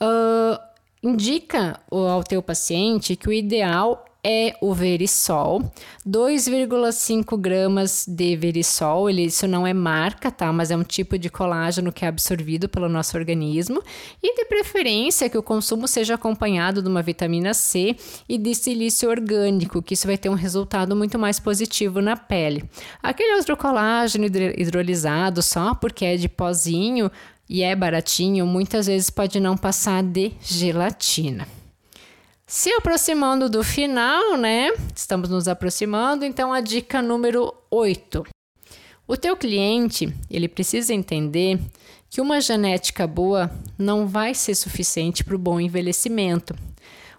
Uh, 0.00 0.58
indica 1.02 1.80
ao 1.90 2.22
teu 2.22 2.42
paciente 2.42 3.16
que 3.16 3.28
o 3.28 3.32
ideal 3.32 4.05
é 4.28 4.56
o 4.60 4.74
verisol, 4.74 5.62
2,5 6.04 7.38
gramas 7.38 8.04
de 8.08 8.34
verisol, 8.34 9.08
ele, 9.08 9.22
isso 9.22 9.46
não 9.46 9.64
é 9.64 9.72
marca, 9.72 10.32
tá? 10.32 10.52
Mas 10.52 10.72
é 10.72 10.76
um 10.76 10.82
tipo 10.82 11.16
de 11.16 11.30
colágeno 11.30 11.92
que 11.92 12.04
é 12.04 12.08
absorvido 12.08 12.68
pelo 12.68 12.88
nosso 12.88 13.16
organismo 13.16 13.80
e 14.20 14.34
de 14.34 14.44
preferência 14.46 15.30
que 15.30 15.38
o 15.38 15.44
consumo 15.44 15.86
seja 15.86 16.16
acompanhado 16.16 16.82
de 16.82 16.88
uma 16.88 17.02
vitamina 17.02 17.54
C 17.54 17.94
e 18.28 18.36
de 18.36 18.52
silício 18.52 19.08
orgânico, 19.08 19.80
que 19.80 19.94
isso 19.94 20.08
vai 20.08 20.18
ter 20.18 20.28
um 20.28 20.34
resultado 20.34 20.96
muito 20.96 21.16
mais 21.20 21.38
positivo 21.38 22.02
na 22.02 22.16
pele. 22.16 22.64
Aquele 23.00 23.36
outro 23.36 23.56
colágeno 23.56 24.26
hidrolisado 24.26 25.40
só 25.40 25.72
porque 25.72 26.04
é 26.04 26.16
de 26.16 26.28
pozinho 26.28 27.12
e 27.48 27.62
é 27.62 27.76
baratinho, 27.76 28.44
muitas 28.44 28.88
vezes 28.88 29.08
pode 29.08 29.38
não 29.38 29.56
passar 29.56 30.02
de 30.02 30.32
gelatina. 30.40 31.46
Se 32.48 32.70
aproximando 32.74 33.50
do 33.50 33.64
final, 33.64 34.36
né? 34.36 34.68
Estamos 34.94 35.28
nos 35.28 35.48
aproximando, 35.48 36.24
então 36.24 36.52
a 36.52 36.60
dica 36.60 37.02
número 37.02 37.52
8. 37.68 38.24
O 39.04 39.16
teu 39.16 39.36
cliente, 39.36 40.14
ele 40.30 40.46
precisa 40.46 40.94
entender 40.94 41.58
que 42.08 42.20
uma 42.20 42.40
genética 42.40 43.04
boa 43.04 43.50
não 43.76 44.06
vai 44.06 44.32
ser 44.32 44.54
suficiente 44.54 45.24
para 45.24 45.34
o 45.34 45.38
bom 45.40 45.58
envelhecimento. 45.58 46.54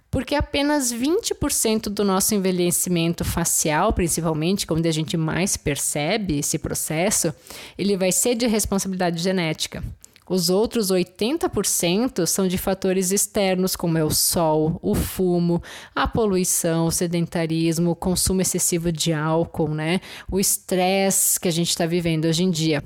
Porque 0.09 0.33
apenas 0.33 0.93
20% 0.93 1.89
do 1.89 2.05
nosso 2.05 2.33
envelhecimento 2.33 3.25
facial, 3.25 3.91
principalmente, 3.91 4.65
quando 4.65 4.85
a 4.85 4.91
gente 4.91 5.17
mais 5.17 5.57
percebe 5.57 6.39
esse 6.39 6.57
processo, 6.57 7.35
ele 7.77 7.97
vai 7.97 8.13
ser 8.13 8.33
de 8.33 8.47
responsabilidade 8.47 9.21
genética. 9.21 9.83
Os 10.29 10.49
outros 10.49 10.91
80% 10.91 12.25
são 12.25 12.47
de 12.47 12.57
fatores 12.57 13.11
externos, 13.11 13.75
como 13.75 13.97
é 13.97 14.03
o 14.03 14.09
sol, 14.09 14.77
o 14.81 14.93
fumo, 14.93 15.61
a 15.95 16.07
poluição, 16.07 16.87
o 16.87 16.91
sedentarismo, 16.91 17.91
o 17.91 17.95
consumo 17.95 18.41
excessivo 18.41 18.91
de 18.91 19.13
álcool, 19.13 19.73
né? 19.73 20.01
O 20.29 20.39
estresse 20.39 21.39
que 21.39 21.47
a 21.47 21.51
gente 21.51 21.69
está 21.69 21.85
vivendo 21.85 22.25
hoje 22.25 22.43
em 22.43 22.51
dia. 22.51 22.83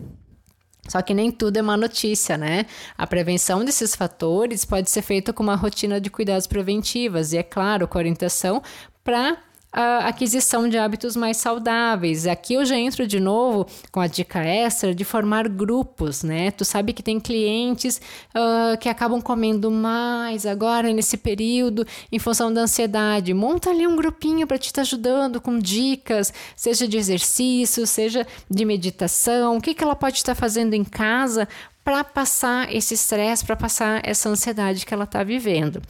Só 0.88 1.02
que 1.02 1.14
nem 1.14 1.32
tudo 1.32 1.58
é 1.58 1.62
má 1.62 1.78
notícia, 1.78 2.38
né? 2.38 2.66
A 2.98 3.08
prevenção 3.08 3.64
desses 3.64 3.96
fatores 3.96 4.66
pode 4.66 4.90
ser 4.90 5.02
feita 5.02 5.32
com 5.32 5.44
uma 5.44 5.56
rotina 5.56 6.02
de 6.02 6.10
cuidados 6.10 6.48
preventivas 6.48 7.34
e, 7.34 7.38
é 7.38 7.44
claro, 7.44 7.88
com 7.88 7.98
orientação 7.98 8.62
para 9.04 9.38
a 9.72 10.08
aquisição 10.08 10.68
de 10.68 10.78
hábitos 10.78 11.16
mais 11.16 11.38
saudáveis. 11.38 12.28
Aqui 12.28 12.56
eu 12.56 12.66
já 12.66 12.76
entro 12.76 13.08
de 13.08 13.20
novo 13.20 13.66
com 13.92 14.02
a 14.02 14.08
dica 14.08 14.40
extra 14.40 14.94
de 14.94 15.04
formar 15.06 15.48
grupos, 15.48 16.24
né? 16.24 16.52
Tu 16.52 16.66
sabe 16.66 16.92
que 16.92 17.02
tem 17.02 17.20
clientes 17.20 18.02
uh, 18.36 18.78
que 18.78 18.90
acabam 18.90 19.22
comendo 19.22 19.72
mais 19.72 20.46
agora 20.46 20.92
nesse 20.92 21.16
período 21.16 21.88
em 22.12 22.20
função 22.20 22.54
da 22.54 22.62
ansiedade. 22.62 23.34
Monta 23.34 23.70
ali 23.70 23.88
um 23.88 23.96
grupinho 23.96 24.46
para 24.46 24.58
te 24.58 24.66
estar 24.66 24.76
tá 24.76 24.82
ajudando 24.82 25.40
com 25.40 25.58
dicas, 25.58 26.34
seja 26.56 26.88
de 26.88 26.98
exercício, 26.98 27.88
seja 27.88 28.28
de 28.50 28.66
meditação, 28.66 29.58
o 29.58 29.62
que, 29.62 29.74
que 29.74 29.84
ela 29.84 29.96
pode 29.96 30.18
estar 30.18 30.36
fazendo 30.36 30.74
em 30.74 30.84
casa 30.84 31.48
para 31.84 32.04
passar 32.04 32.74
esse 32.74 32.94
estresse, 32.94 33.44
para 33.44 33.56
passar 33.56 34.02
essa 34.04 34.30
ansiedade 34.30 34.86
que 34.86 34.94
ela 34.94 35.06
está 35.06 35.24
vivendo. 35.24 35.82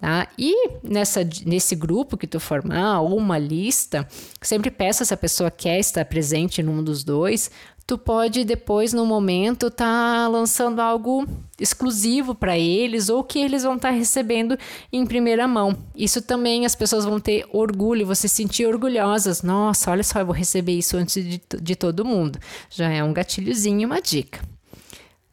Tá? 0.00 0.28
E 0.38 0.68
nessa, 0.82 1.28
nesse 1.44 1.74
grupo 1.74 2.16
que 2.16 2.26
tu 2.26 2.38
formar, 2.38 3.00
ou 3.00 3.16
uma 3.16 3.38
lista, 3.38 4.06
sempre 4.40 4.70
peço 4.70 5.04
se 5.04 5.12
a 5.12 5.16
pessoa 5.16 5.50
quer 5.50 5.78
estar 5.78 6.04
presente 6.04 6.62
num 6.62 6.82
dos 6.82 7.02
dois, 7.02 7.50
tu 7.90 7.98
pode 7.98 8.44
depois, 8.44 8.92
no 8.92 9.04
momento, 9.04 9.68
tá 9.68 10.28
lançando 10.28 10.78
algo 10.78 11.26
exclusivo 11.58 12.36
para 12.36 12.56
eles 12.56 13.08
ou 13.08 13.24
que 13.24 13.40
eles 13.40 13.64
vão 13.64 13.74
estar 13.74 13.88
tá 13.88 13.94
recebendo 13.94 14.56
em 14.92 15.04
primeira 15.04 15.48
mão. 15.48 15.76
Isso 15.96 16.22
também 16.22 16.64
as 16.64 16.76
pessoas 16.76 17.04
vão 17.04 17.18
ter 17.18 17.44
orgulho, 17.52 18.06
você 18.06 18.28
se 18.28 18.36
sentir 18.36 18.66
orgulhosas. 18.66 19.42
Nossa, 19.42 19.90
olha 19.90 20.04
só, 20.04 20.20
eu 20.20 20.26
vou 20.26 20.34
receber 20.34 20.78
isso 20.78 20.96
antes 20.96 21.22
de, 21.24 21.42
de 21.60 21.74
todo 21.74 22.04
mundo. 22.04 22.38
Já 22.70 22.88
é 22.88 23.02
um 23.02 23.12
gatilhozinho, 23.12 23.88
uma 23.88 24.00
dica. 24.00 24.40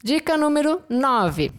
Dica 0.07 0.37
número 0.37 0.81
9. 0.87 1.51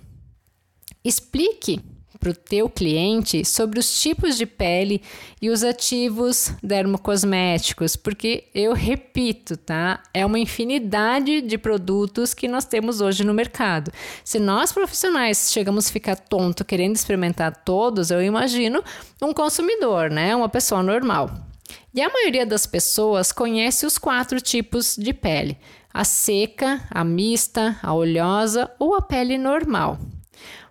Explique 1.04 1.82
para 2.18 2.30
o 2.30 2.34
teu 2.34 2.70
cliente 2.70 3.44
sobre 3.44 3.78
os 3.78 4.00
tipos 4.00 4.38
de 4.38 4.46
pele 4.46 5.02
e 5.42 5.50
os 5.50 5.62
ativos 5.62 6.54
dermocosméticos, 6.62 7.94
porque 7.94 8.44
eu 8.54 8.72
repito, 8.72 9.54
tá? 9.54 10.02
É 10.14 10.24
uma 10.24 10.38
infinidade 10.38 11.42
de 11.42 11.58
produtos 11.58 12.32
que 12.32 12.48
nós 12.48 12.64
temos 12.64 13.02
hoje 13.02 13.22
no 13.22 13.34
mercado. 13.34 13.92
Se 14.24 14.38
nós 14.38 14.72
profissionais 14.72 15.52
chegamos 15.52 15.86
a 15.86 15.92
ficar 15.92 16.16
tonto 16.16 16.64
querendo 16.64 16.96
experimentar 16.96 17.54
todos, 17.54 18.10
eu 18.10 18.22
imagino 18.22 18.82
um 19.20 19.34
consumidor, 19.34 20.08
né? 20.08 20.34
Uma 20.34 20.48
pessoa 20.48 20.82
normal. 20.82 21.30
E 21.94 22.00
a 22.00 22.08
maioria 22.08 22.46
das 22.46 22.66
pessoas 22.66 23.30
conhece 23.30 23.84
os 23.84 23.98
quatro 23.98 24.40
tipos 24.40 24.96
de 24.96 25.12
pele: 25.12 25.58
a 25.92 26.04
seca, 26.04 26.80
a 26.90 27.02
mista, 27.04 27.76
a 27.82 27.94
oleosa 27.94 28.70
ou 28.78 28.94
a 28.94 29.02
pele 29.02 29.38
normal. 29.38 29.98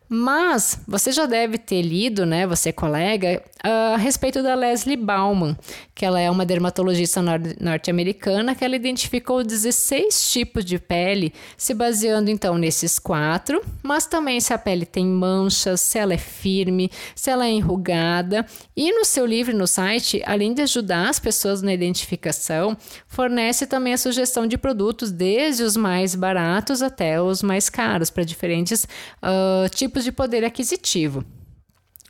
Mas 0.09 0.79
você 0.87 1.11
já 1.11 1.25
deve 1.25 1.57
ter 1.57 1.81
lido, 1.81 2.25
né, 2.25 2.47
você 2.47 2.71
colega, 2.71 3.43
a 3.63 3.97
respeito 3.97 4.41
da 4.41 4.55
Leslie 4.55 4.95
Bauman, 4.95 5.57
que 5.93 6.05
ela 6.05 6.19
é 6.19 6.29
uma 6.29 6.45
dermatologista 6.45 7.21
norte-americana 7.59 8.55
que 8.55 8.63
ela 8.63 8.75
identificou 8.75 9.43
16 9.43 10.31
tipos 10.31 10.63
de 10.63 10.77
pele, 10.77 11.33
se 11.57 11.73
baseando 11.73 12.29
então 12.29 12.57
nesses 12.57 12.99
quatro, 12.99 13.61
mas 13.81 14.05
também 14.05 14.39
se 14.39 14.53
a 14.53 14.57
pele 14.57 14.85
tem 14.85 15.05
manchas, 15.05 15.81
se 15.81 15.97
ela 15.97 16.13
é 16.13 16.17
firme, 16.17 16.91
se 17.15 17.29
ela 17.29 17.45
é 17.45 17.51
enrugada. 17.51 18.45
E 18.75 18.91
no 18.91 19.03
seu 19.03 19.25
livro 19.25 19.55
no 19.57 19.67
site, 19.67 20.21
além 20.25 20.53
de 20.53 20.61
ajudar 20.61 21.09
as 21.09 21.19
pessoas 21.19 21.61
na 21.61 21.73
identificação, 21.73 22.77
fornece 23.07 23.65
também 23.65 23.93
a 23.93 23.97
sugestão 23.97 24.45
de 24.45 24.57
produtos 24.57 25.11
desde 25.11 25.63
os 25.63 25.75
mais 25.75 26.15
baratos 26.15 26.81
até 26.81 27.21
os 27.21 27.41
mais 27.41 27.69
caros 27.69 28.09
para 28.09 28.23
diferentes 28.23 28.83
uh, 28.83 29.67
tipos 29.69 29.96
tipos 29.97 30.03
de 30.03 30.11
poder 30.11 30.45
aquisitivo 30.45 31.25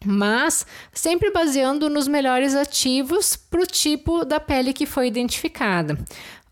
mas 0.05 0.63
sempre 0.93 1.31
baseando 1.31 1.89
nos 1.89 2.07
melhores 2.07 2.53
ativos 2.53 3.35
para 3.35 3.63
o 3.63 3.65
tipo 3.65 4.23
da 4.23 4.39
pele 4.39 4.71
que 4.71 4.85
foi 4.85 5.07
identificada. 5.07 5.97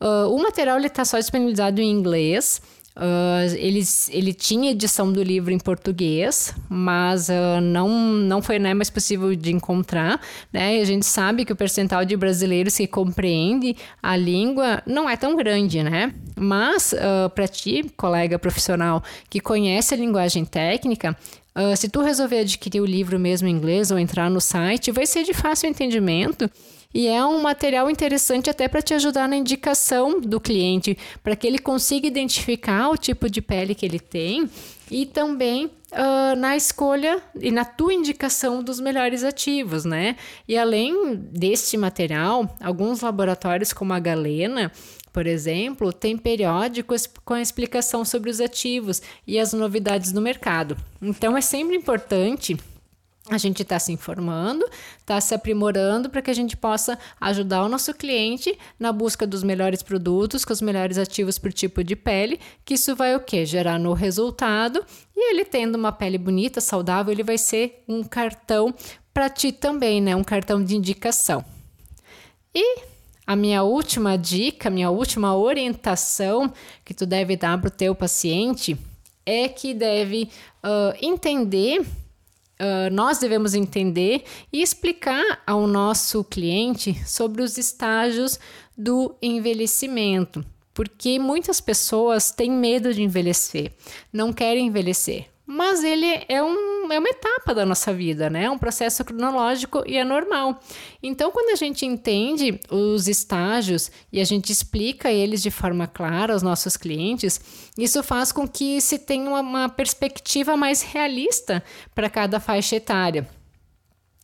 Uh, 0.02 0.28
o 0.34 0.42
material 0.42 0.80
está 0.80 1.06
só 1.06 1.20
disponibilizado 1.20 1.80
em 1.80 1.92
inglês, 1.92 2.60
Uh, 2.96 3.54
ele, 3.58 3.84
ele 4.10 4.34
tinha 4.34 4.72
edição 4.72 5.12
do 5.12 5.22
livro 5.22 5.52
em 5.52 5.60
português, 5.60 6.56
mas 6.70 7.28
uh, 7.28 7.60
não, 7.62 7.90
não 7.90 8.42
foi 8.42 8.58
né, 8.58 8.74
mais 8.74 8.90
possível 8.90 9.36
de 9.36 9.52
encontrar. 9.52 10.22
Né? 10.52 10.80
A 10.80 10.86
gente 10.86 11.06
sabe 11.06 11.44
que 11.44 11.52
o 11.52 11.56
percentual 11.58 12.06
de 12.06 12.16
brasileiros 12.16 12.78
que 12.78 12.88
compreende 12.88 13.76
a 14.02 14.16
língua 14.16 14.82
não 14.86 15.10
é 15.10 15.18
tão 15.18 15.36
grande, 15.36 15.84
né? 15.84 16.14
Mas 16.38 16.94
uh, 16.94 17.30
para 17.30 17.48
ti, 17.50 17.92
colega 17.98 18.40
profissional 18.40 19.04
que 19.30 19.42
conhece 19.42 19.94
a 19.94 19.98
linguagem 19.98 20.46
técnica, 20.46 21.16
se 21.78 21.88
tu 21.88 22.02
resolver 22.02 22.40
adquirir 22.40 22.82
o 22.82 22.86
livro 22.86 23.18
mesmo 23.18 23.48
em 23.48 23.52
inglês 23.52 23.90
ou 23.90 23.98
entrar 23.98 24.30
no 24.30 24.42
site, 24.42 24.92
vai 24.92 25.06
ser 25.06 25.24
de 25.24 25.34
fácil 25.34 25.70
entendimento 25.70 26.52
e 26.96 27.10
é 27.10 27.26
um 27.26 27.42
material 27.42 27.90
interessante 27.90 28.50
até 28.50 28.70
para 28.70 28.82
te 28.82 28.94
ajudar 28.94 29.28
na 29.28 29.36
indicação 29.36 30.22
do 30.22 30.40
cliente, 30.40 30.98
para 31.22 31.36
que 31.36 31.46
ele 31.46 31.60
consiga 31.60 32.08
identificar 32.08 32.90
o 32.90 32.96
tipo 32.96 33.30
de 33.30 33.42
pele 33.42 33.76
que 33.76 33.86
ele 33.86 34.00
tem 34.00 34.50
e 34.90 35.06
também 35.06 35.66
uh, 35.66 36.36
na 36.38 36.56
escolha 36.56 37.22
e 37.38 37.52
na 37.52 37.66
tua 37.66 37.94
indicação 37.94 38.64
dos 38.64 38.80
melhores 38.80 39.26
ativos, 39.26 39.84
né? 39.84 40.16
E 40.48 40.58
além 40.58 41.18
deste 41.18 41.76
material, 41.76 42.56
alguns 42.62 43.02
laboratórios 43.02 43.74
como 43.74 43.92
a 43.92 44.00
Galena 44.00 44.72
por 45.12 45.28
exemplo, 45.28 45.94
tem 45.94 46.18
periódicos 46.18 47.08
com 47.24 47.38
explicação 47.38 48.04
sobre 48.04 48.30
os 48.30 48.42
ativos 48.42 49.02
e 49.26 49.40
as 49.40 49.54
novidades 49.54 50.12
no 50.12 50.20
mercado. 50.20 50.76
Então 51.02 51.38
é 51.38 51.42
sempre 51.42 51.74
importante 51.74 52.58
a 53.30 53.38
gente 53.40 53.64
está 53.64 53.80
se 53.80 53.92
informando, 53.92 54.64
está 55.00 55.20
se 55.20 55.34
aprimorando 55.34 56.10
para 56.10 56.22
que 56.22 56.30
a 56.30 56.34
gente 56.34 56.56
possa 56.56 56.98
ajudar 57.20 57.64
o 57.64 57.70
nosso 57.70 57.92
cliente 57.94 58.56
na 58.80 58.92
busca 58.92 59.26
dos 59.26 59.42
melhores 59.42 59.82
produtos, 59.82 60.46
com 60.46 60.54
os 60.54 60.62
melhores 60.62 60.98
ativos 61.00 61.40
por 61.40 61.52
tipo 61.52 61.84
de 61.84 61.96
pele, 61.96 62.40
que 62.64 62.76
isso 62.76 62.96
vai 62.96 63.16
o 63.16 63.20
quê? 63.20 63.44
Gerar 63.44 63.80
no 63.80 63.94
resultado 63.94 64.86
e 65.16 65.32
ele 65.32 65.44
tendo 65.44 65.76
uma 65.76 65.92
pele 65.92 66.20
bonita, 66.20 66.62
saudável, 66.62 67.12
ele 67.12 67.24
vai 67.24 67.38
ser 67.38 67.84
um 67.88 68.04
cartão 68.04 68.74
para 69.12 69.28
ti 69.28 69.52
também, 69.52 70.00
né? 70.00 70.16
Um 70.16 70.24
cartão 70.24 70.64
de 70.64 70.76
indicação. 70.76 71.44
E 72.54 72.82
a 73.26 73.36
minha 73.36 73.64
última 73.64 74.18
dica, 74.18 74.70
minha 74.70 74.92
última 74.92 75.36
orientação 75.36 76.54
que 76.84 76.94
tu 76.94 77.08
deve 77.08 77.36
dar 77.36 77.60
para 77.60 77.70
o 77.70 77.72
teu 77.72 77.96
paciente 77.96 78.78
é 79.26 79.50
que 79.50 79.74
deve 79.74 80.30
uh, 80.64 80.96
entender 81.02 81.84
Uh, 82.58 82.94
nós 82.94 83.18
devemos 83.18 83.54
entender 83.54 84.24
e 84.52 84.62
explicar 84.62 85.42
ao 85.46 85.68
nosso 85.68 86.24
cliente 86.24 86.94
sobre 87.06 87.42
os 87.42 87.58
estágios 87.58 88.40
do 88.78 89.14
envelhecimento, 89.22 90.46
porque 90.74 91.20
muitas 91.20 91.60
pessoas 91.60 92.32
têm 92.32 92.52
medo 92.52 92.94
de 92.94 93.04
envelhecer, 93.04 93.74
não 94.12 94.32
querem 94.32 94.68
envelhecer, 94.68 95.28
mas 95.46 95.84
ele 95.84 96.06
é, 96.30 96.42
um, 96.42 96.75
é 96.92 97.00
uma 97.00 97.10
etapa 97.10 97.54
da 97.54 97.66
nossa 97.66 97.94
vida, 97.94 98.30
né? 98.30 98.46
É 98.46 98.50
um 98.50 98.58
processo 98.58 99.04
cronológico 99.04 99.84
e 99.86 99.98
é 99.98 100.04
normal. 100.04 100.60
Então, 101.02 101.32
quando 101.32 101.52
a 101.52 101.56
gente 101.56 101.86
entende 101.86 102.60
os 102.70 103.08
estágios 103.08 103.92
e 104.12 104.20
a 104.20 104.24
gente 104.24 104.52
explica 104.52 105.12
eles 105.12 105.42
de 105.42 105.52
forma 105.52 105.88
clara 105.88 106.34
aos 106.34 106.42
nossos 106.42 106.78
clientes, 106.78 107.40
isso 107.78 108.02
faz 108.04 108.32
com 108.32 108.48
que 108.48 108.80
se 108.82 109.00
tenha 109.00 109.30
uma, 109.30 109.42
uma 109.42 109.70
perspectiva 109.70 110.56
mais 110.58 110.82
realista 110.82 111.64
para 111.94 112.10
cada 112.10 112.40
faixa 112.40 112.76
etária. 112.76 113.28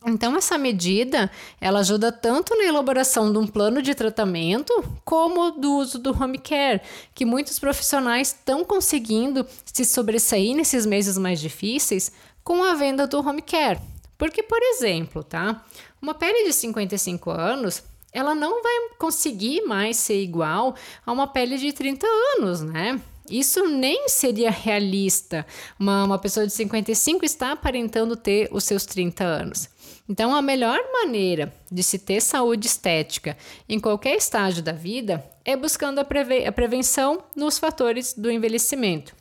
Então 0.06 0.36
essa 0.36 0.58
medida, 0.58 1.30
ela 1.60 1.80
ajuda 1.80 2.10
tanto 2.10 2.56
na 2.56 2.64
elaboração 2.64 3.32
de 3.32 3.38
um 3.38 3.46
plano 3.46 3.80
de 3.80 3.94
tratamento, 3.94 4.72
como 5.04 5.52
do 5.52 5.76
uso 5.76 5.98
do 5.98 6.10
home 6.10 6.38
care, 6.38 6.80
que 7.14 7.24
muitos 7.24 7.58
profissionais 7.58 8.28
estão 8.28 8.64
conseguindo 8.64 9.46
se 9.64 9.84
sobressair 9.84 10.56
nesses 10.56 10.84
meses 10.84 11.16
mais 11.16 11.40
difíceis 11.40 12.12
com 12.42 12.62
a 12.62 12.74
venda 12.74 13.06
do 13.06 13.18
home 13.18 13.42
care. 13.42 13.80
Porque, 14.18 14.42
por 14.42 14.62
exemplo, 14.62 15.22
tá? 15.24 15.64
Uma 16.00 16.14
pele 16.14 16.44
de 16.44 16.52
55 16.52 17.30
anos, 17.30 17.82
ela 18.12 18.34
não 18.34 18.62
vai 18.62 18.72
conseguir 18.98 19.62
mais 19.62 19.96
ser 19.96 20.22
igual 20.22 20.74
a 21.04 21.12
uma 21.12 21.26
pele 21.26 21.56
de 21.56 21.72
30 21.72 22.06
anos, 22.38 22.60
né? 22.60 23.00
Isso 23.30 23.66
nem 23.66 24.08
seria 24.08 24.50
realista. 24.50 25.46
Uma, 25.78 26.04
uma 26.04 26.18
pessoa 26.18 26.46
de 26.46 26.52
55 26.52 27.24
está 27.24 27.52
aparentando 27.52 28.16
ter 28.16 28.48
os 28.52 28.64
seus 28.64 28.84
30 28.84 29.24
anos. 29.24 29.70
Então, 30.08 30.34
a 30.34 30.42
melhor 30.42 30.78
maneira 30.92 31.54
de 31.70 31.82
se 31.82 31.98
ter 31.98 32.20
saúde 32.20 32.66
estética 32.66 33.36
em 33.68 33.78
qualquer 33.78 34.16
estágio 34.16 34.62
da 34.62 34.72
vida 34.72 35.24
é 35.44 35.56
buscando 35.56 36.00
a, 36.00 36.04
preve 36.04 36.44
a 36.44 36.52
prevenção 36.52 37.22
nos 37.34 37.58
fatores 37.58 38.12
do 38.12 38.30
envelhecimento. 38.30 39.14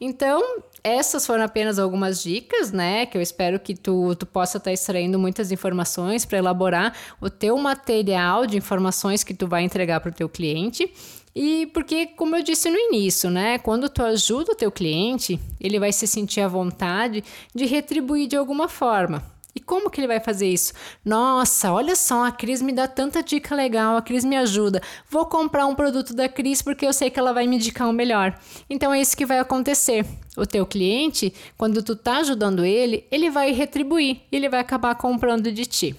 Então, 0.00 0.42
essas 0.86 1.26
foram 1.26 1.42
apenas 1.42 1.80
algumas 1.80 2.22
dicas, 2.22 2.70
né? 2.70 3.06
Que 3.06 3.18
eu 3.18 3.22
espero 3.22 3.58
que 3.58 3.74
tu, 3.74 4.14
tu 4.14 4.24
possa 4.24 4.58
estar 4.58 4.70
tá 4.70 4.72
extraindo 4.72 5.18
muitas 5.18 5.50
informações 5.50 6.24
para 6.24 6.38
elaborar 6.38 6.94
o 7.20 7.28
teu 7.28 7.58
material 7.58 8.46
de 8.46 8.56
informações 8.56 9.24
que 9.24 9.34
tu 9.34 9.48
vai 9.48 9.64
entregar 9.64 9.98
para 9.98 10.10
o 10.10 10.14
teu 10.14 10.28
cliente. 10.28 10.88
E 11.34 11.66
porque, 11.74 12.06
como 12.06 12.36
eu 12.36 12.42
disse 12.42 12.70
no 12.70 12.78
início, 12.78 13.28
né? 13.28 13.58
Quando 13.58 13.88
tu 13.88 14.00
ajuda 14.00 14.52
o 14.52 14.54
teu 14.54 14.70
cliente, 14.70 15.40
ele 15.60 15.80
vai 15.80 15.92
se 15.92 16.06
sentir 16.06 16.40
à 16.40 16.46
vontade 16.46 17.24
de 17.52 17.66
retribuir 17.66 18.28
de 18.28 18.36
alguma 18.36 18.68
forma. 18.68 19.35
E 19.56 19.60
como 19.60 19.88
que 19.88 19.98
ele 19.98 20.06
vai 20.06 20.20
fazer 20.20 20.46
isso? 20.46 20.74
Nossa, 21.02 21.72
olha 21.72 21.96
só, 21.96 22.26
a 22.26 22.30
Cris 22.30 22.60
me 22.60 22.74
dá 22.74 22.86
tanta 22.86 23.22
dica 23.22 23.54
legal, 23.54 23.96
a 23.96 24.02
Cris 24.02 24.22
me 24.22 24.36
ajuda. 24.36 24.82
Vou 25.08 25.24
comprar 25.24 25.64
um 25.64 25.74
produto 25.74 26.12
da 26.12 26.28
Cris 26.28 26.60
porque 26.60 26.86
eu 26.86 26.92
sei 26.92 27.08
que 27.08 27.18
ela 27.18 27.32
vai 27.32 27.46
me 27.46 27.56
indicar 27.56 27.88
o 27.88 27.92
melhor. 27.92 28.38
Então 28.68 28.92
é 28.92 29.00
isso 29.00 29.16
que 29.16 29.24
vai 29.24 29.38
acontecer. 29.38 30.04
O 30.36 30.44
teu 30.44 30.66
cliente, 30.66 31.32
quando 31.56 31.82
tu 31.82 31.96
tá 31.96 32.18
ajudando 32.18 32.66
ele, 32.66 33.06
ele 33.10 33.30
vai 33.30 33.50
retribuir, 33.52 34.20
ele 34.30 34.50
vai 34.50 34.60
acabar 34.60 34.94
comprando 34.94 35.50
de 35.50 35.64
ti. 35.64 35.96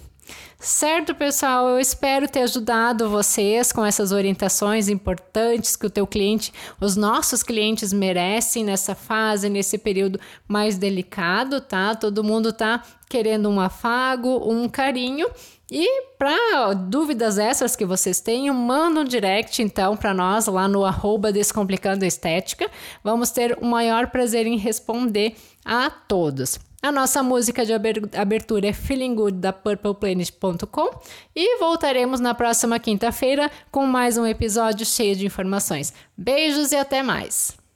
Certo, 0.59 1.13
pessoal? 1.13 1.69
Eu 1.69 1.79
espero 1.79 2.27
ter 2.27 2.41
ajudado 2.41 3.07
vocês 3.07 3.71
com 3.71 3.85
essas 3.85 4.11
orientações 4.11 4.89
importantes 4.89 5.75
que 5.75 5.85
o 5.85 5.89
teu 5.89 6.07
cliente, 6.07 6.51
os 6.81 6.95
nossos 6.95 7.43
clientes 7.43 7.93
merecem 7.93 8.63
nessa 8.63 8.95
fase, 8.95 9.49
nesse 9.49 9.77
período 9.77 10.19
mais 10.47 10.75
delicado, 10.75 11.61
tá? 11.61 11.93
Todo 11.93 12.23
mundo 12.23 12.51
tá 12.51 12.83
querendo 13.07 13.47
um 13.49 13.59
afago, 13.59 14.51
um 14.51 14.67
carinho. 14.67 15.29
E 15.71 16.07
para 16.17 16.73
dúvidas 16.73 17.37
essas 17.37 17.75
que 17.75 17.85
vocês 17.85 18.19
tenham, 18.19 18.55
manda 18.55 19.01
um 19.01 19.05
direct 19.05 19.61
então 19.61 19.95
para 19.95 20.11
nós 20.11 20.47
lá 20.47 20.67
no 20.67 20.83
arroba 20.83 21.31
Descomplicando 21.31 22.03
Estética. 22.03 22.69
Vamos 23.03 23.29
ter 23.29 23.55
o 23.61 23.65
maior 23.65 24.07
prazer 24.07 24.47
em 24.47 24.57
responder 24.57 25.35
a 25.63 25.91
todos. 25.91 26.66
A 26.81 26.91
nossa 26.91 27.23
música 27.23 27.65
de 27.65 27.73
abertura 27.73 28.67
é 28.67 28.73
Feeling 28.73 29.15
Good 29.15 29.37
da 29.39 29.51
purpleplanet.com 29.51 30.99
e 31.35 31.57
voltaremos 31.59 32.19
na 32.19 32.35
próxima 32.35 32.79
quinta-feira 32.79 33.49
com 33.71 33.85
mais 33.85 34.17
um 34.17 34.25
episódio 34.25 34.85
cheio 34.85 35.15
de 35.15 35.25
informações. 35.25 35.91
Beijos 36.15 36.71
e 36.71 36.75
até 36.75 37.01
mais! 37.01 37.66